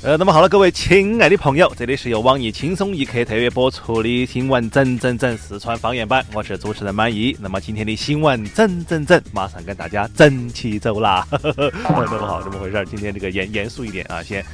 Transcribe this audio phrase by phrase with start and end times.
[0.00, 7.36] 呃，那么好了，各位亲爱的朋友，这里是由网易轻松一刻特约播出的新闻整整整四川方言版，我是主持人满意。
[7.40, 11.26] 那么今天的新闻整整整，马上跟大家整起走啦！
[11.42, 12.86] 那么好，怎么回事？
[12.88, 14.44] 今天这个严严肃一点啊，先。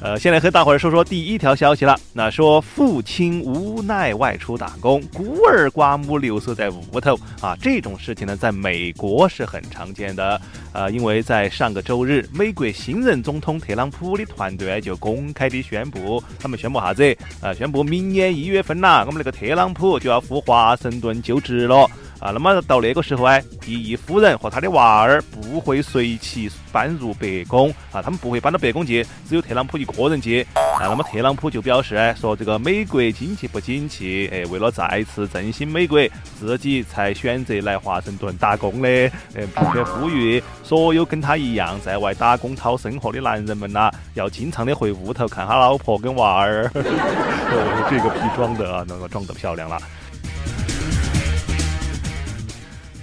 [0.00, 1.98] 呃，先来和大伙儿说说第一条消息了。
[2.12, 10.40] 那说父亲无奈外出打工，孤儿寡母留守在屋头啊，这种事情呢，在美国是很常见的。
[10.72, 17.16] 呃，因为在上个周日，美国新任总统特朗普的团队就公开的宣布，他们宣布啥子？
[17.40, 21.90] 呃，宣布明年一月份呐，我们那个特朗普就要赴华盛顿就职了。
[22.18, 30.46] 啊，那么到那个时候哎，第一夫人和他的娃儿不会随其搬入白宫啊，他们不会搬到白宫去，只有特朗普一个人去。
[30.78, 35.98] 啊，那么特朗普就表示哎，说这个美国经济不景气，哎，为了再次振兴美国，
[36.38, 38.88] 自己才选择来华盛顿打工的。
[39.34, 46.70] 呃，并且呼吁所有跟他一样在外打工讨生活的男人们呐，要经常的回屋头看他老婆跟娃儿。
[46.76, 49.78] 哦，这个皮装的啊，那个装的漂亮了。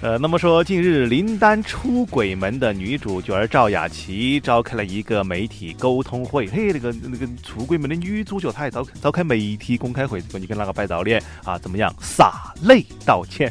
[0.04, 6.46] 呃，那么说，近日林丹出轨门的女主角赵雅琪召开了一个媒体沟通会。
[6.48, 11.58] 嘿，那个那个出轨门的女主角，她还召召开媒体公开会，说你跟哪个摆照脸啊？
[11.58, 11.90] 怎么样？
[12.02, 13.50] 洒泪道歉，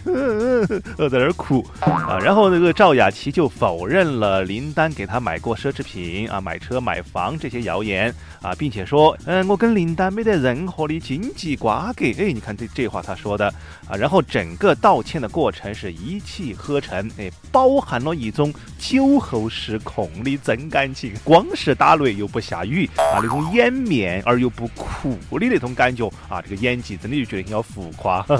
[0.95, 2.19] 在那儿哭啊。
[2.19, 12.05] 然后那个赵雅琪就否认了林丹给她买过奢侈品啊、买车买房这些谣言啊，并且说，嗯，我跟林丹没得任何的经济瓜葛。
[12.05, 13.47] 哎，你看这这话他说的
[13.87, 13.97] 啊。
[13.97, 16.42] 然后整个道歉的过程是一气。
[16.51, 28.25] 合成，哎，包含了一种酒后失控的真感情，光是打雷又不下雨啊，那种掩面而又不哭的那种感觉啊，这个演技真的就觉得很要浮夸。
[28.27, 28.35] 那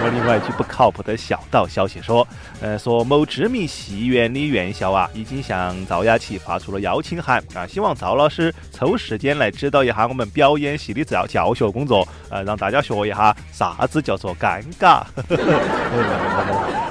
[0.00, 2.26] 么另外一句不靠谱的小道消息说，
[2.60, 15.02] 呃，说某知名戏院的院校啊，已经向赵雅琪发出了邀请函啊，希望赵老师抽时间来指导一下我们表演系的教教学工作，呃，让大家学一下啥子叫做尴尬。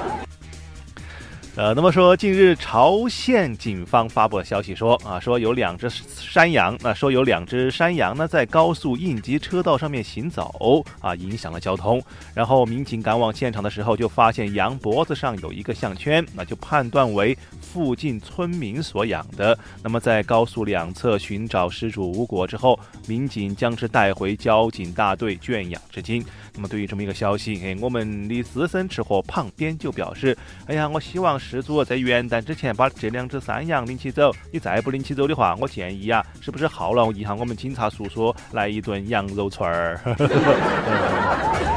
[1.56, 12.02] 呃，那么说，近日朝鲜警方发布了消息说，啊，说有两只山羊，那说有两只山羊呢在高速应急车道上面行走，啊，影响了交通。
[12.34, 19.56] 然后民警赶往现场的时候，就发现羊脖子上有一个项圈，那就判断为附近村民所养的。
[19.80, 22.76] 那么在高速两侧寻找失主无果之后，
[23.06, 26.24] 民警将之带回交警大队圈养至今。
[26.52, 30.36] 那么对于这么一个消息，哎，我们的资深吃货胖边就表示，
[30.66, 31.40] 哎呀，我希望。
[31.44, 40.00] 失主在元旦之前把这两只山羊领起走，你再不领起走的话，我建议啊，是不是犒劳一下我们警察叔叔，来一顿羊肉串儿？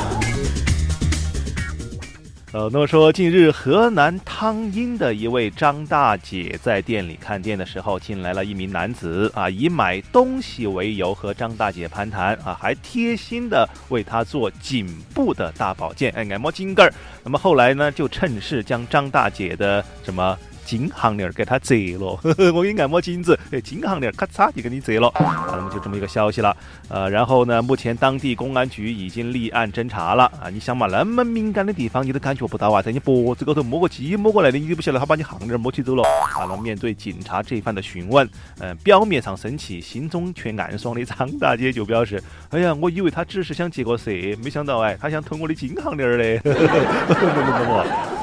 [2.54, 16.94] 呃，那么说，近日河南汤阴的一位张大姐在店里看店的时候，进来了一名男子啊，以买东西为由和张大姐攀谈啊，还贴心的为她做颈部的大保健，哎，按摩筋盖儿。
[17.22, 20.38] 那么后来呢，就趁势将张大姐的什么？
[20.68, 22.20] 金项链给他折了，
[22.54, 26.56] 我给你按摩颈子，哎，金项链咔嚓就给你折了，啊，那么就这么一个消息了，
[26.90, 38.28] 呃，然后呢，目前当地公安局已经立案侦查了，啊，你想嘛，那么敏感的地方你都感觉不到啊，在你脖子高头摸个鸡摸过来的，你都不晓得他把你项链摸起走了，啊，那面对警察这一番的询问，
[38.60, 44.12] 嗯，表面上生气，心中却暗爽的张大姐就表示，哎呀，我以为他只是想劫个色，
[44.44, 46.42] 没想到哎，他想偷我的金项链嘞，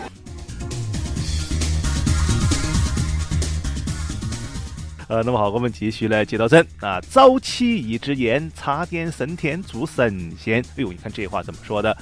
[5.07, 7.01] 呃，那么好，我们继续来接到整啊。
[7.03, 10.63] 早起一支烟，差点升天做神仙。
[10.77, 11.97] 哎呦，你看这话怎么说的？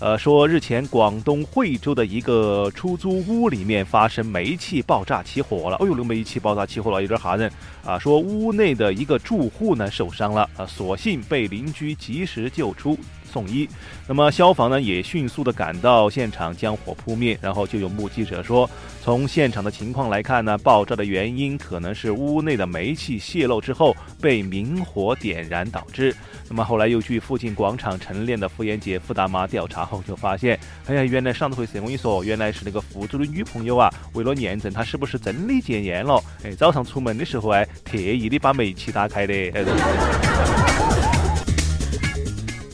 [0.00, 5.76] 呃，说日前广东惠州的一个出租屋里面发生煤气爆炸起火了。
[5.76, 7.50] 哎呦，那煤气爆炸起火了，有点吓人
[7.84, 7.98] 啊。
[7.98, 12.98] 说屋内的一个住户呢受伤了啊，所幸被邻居及时救出。
[13.34, 13.68] 送医，
[14.06, 18.70] 那么消防呢也迅速的赶到现场将火扑灭，然后就有目击者说，
[19.02, 26.14] 从现场的情况来看呢，爆炸的原因可能是屋内的煤气泄漏之后被明火点燃导致。
[26.48, 39.34] 那么后来又据附近广场晨练的傅炎杰傅大妈调查后就发现，哎呀，原来上次回事，我跟你说，原来是那个户主的女朋友啊，为了验证他是不是真的戒烟了，哎，早上出门的时候哎，特意的把煤气打开的。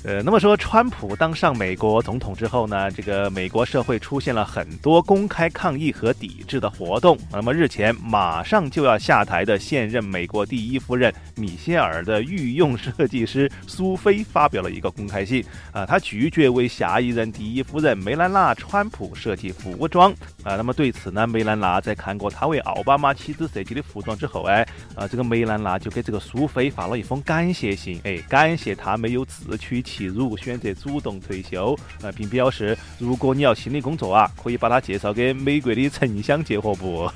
[0.02, 7.18] 呃，那么说，川普当上美国总统之后呢，这个美国社会出现了很多公开抗议和抵制的活动。
[7.30, 20.10] 那么日前马上就要下台的现任美国第一夫人米歇尔的御用设计师苏菲发表了一个公开信，啊，她拒绝为下一任第一夫人梅兰娜·川普设计服装。
[20.42, 37.10] 啊，那么对此呢，梅兰娜在看过他为奥巴马妻子设计的服装之后，哎，啊，这个梅兰娜就给这个苏菲发了一封感谢信，哎，感谢她没有自取其辱，选择主动退休，啊，并表示如果你要新的工作啊，可以把他介绍给美国的城乡结合部。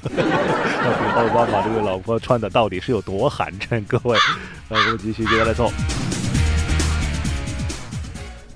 [1.15, 3.83] 奥巴马这个老婆穿的到底是有多寒碜？
[3.87, 4.19] 各位，
[4.69, 5.71] 呃，我们继续接着来说。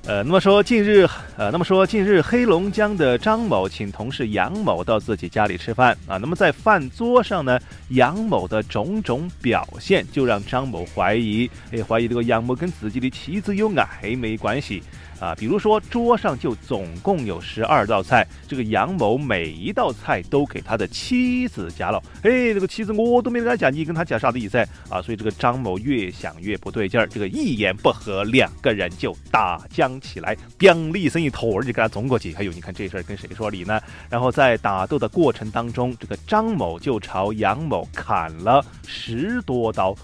[0.05, 6.17] 呃，那么说近日，呃，那么说近日，黑龙江的张某请同事杨某到自己家里吃饭啊。
[6.17, 14.82] 那么在饭桌上呢，杨某的种种表现就让张某怀疑，哎，怀疑这个杨某跟自己的妻子有暧昧关系。
[15.20, 24.58] 啊，比如说桌上就总共有十二道菜，这个杨某每一道菜都给他的妻子夹了，哎，这个妻子我都没跟他夹，你跟他夹啥子意思
[24.88, 25.02] 啊？
[25.02, 32.32] 所以这个张某越想越不对劲儿，这个一言不合两个人就打僵起来，砰的一声一托儿就给他冲过去。
[32.34, 33.80] 哎呦，你看这事儿跟谁说理呢？
[34.08, 39.94] 然后在打斗的过程当中，这个张某就朝杨某砍了十多刀。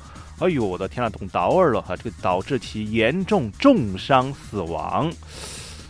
[0.40, 1.96] 哎呦，我的天啊，动刀儿了哈！
[1.96, 5.10] 这个导致其严重重伤死亡。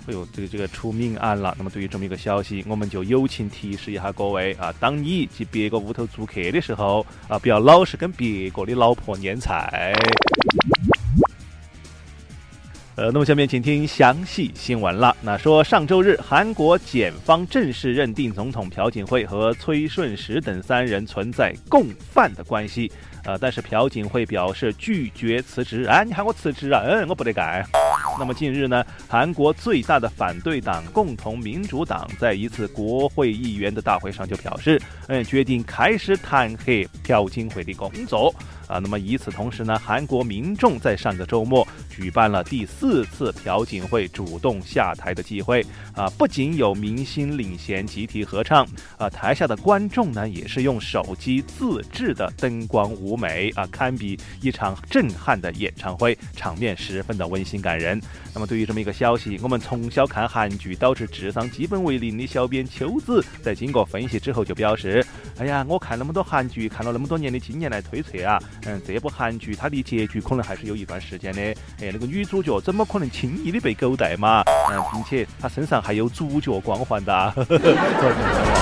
[0.07, 1.55] 哎呦，这个这个出命案了。
[1.57, 9.95] 那么对于这么一个消息，我们就友情提示一下各位啊：当你去别个屋头做客的时候啊，不要老是跟别个的老婆拈菜。
[12.97, 15.17] 呃，那么下面请听详细新闻了。
[15.21, 22.91] 那说上周日，韩国检方正式认定总统朴槿惠和崔顺实等三人存在共犯的关系。
[23.25, 25.85] 呃，但是朴槿惠表示拒绝辞职。
[25.87, 26.83] 哎，你喊我辞职啊？
[26.85, 27.67] 嗯，我不得干。
[28.17, 38.33] 那么近日呢，韩国最大的反对党共同民主党在一次国会议员的大会上就表示，嗯，决定开始弹劾朴槿惠的工作。
[38.67, 45.65] 啊，那么与此同时呢，韩国民众在上个周末举办了第四次朴槿惠主动下台的机会。
[45.95, 48.67] 啊，不仅有明星领衔集体合唱，
[48.99, 58.01] 啊，台下的观众呢也是用手机自制的灯光舞美，啊，堪比一场震撼的演唱会，场面十分的温馨感人。
[58.35, 65.05] 那么对于这么一个消息，我们从小看韩剧导致智商基本为零的小编秋子，在经过分析之后就表示：，
[65.39, 68.43] 哎呀，我看那么多韩剧，看了那么多年的经验来推测啊。
[68.67, 71.41] 嗯，这部韩剧它的结局可能还是有一段时间的。
[71.81, 74.43] 哎，那个女主角怎么可能轻易的被狗带嘛？
[74.71, 77.35] 嗯，并且她身上还有主角光环的。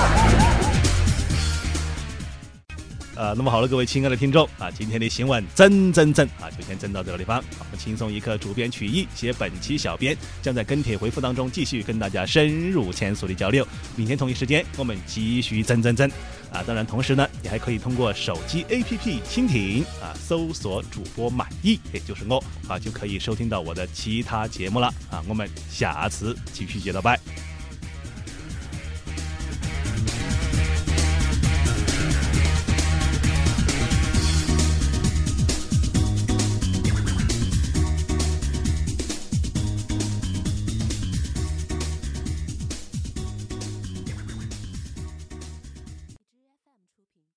[3.23, 7.41] 啊，那么好了，各位亲爱的听众啊，今天的新闻整整整啊，就先整到这个地方。
[7.57, 13.65] 我们轻松一刻，主编曲艺写本期小编将在跟帖回复当中继续跟大家深入浅出的交流。
[13.95, 16.09] 明天同一时间，我们继续整整整
[16.51, 16.61] 啊！
[16.67, 25.23] 当然，同时呢，你还可以通过手机 APP 蜻蜓啊，搜索主播满意，也就是我啊，就可以收听到我的其他节目了啊！
[25.29, 27.17] 我们下次继续接着拜。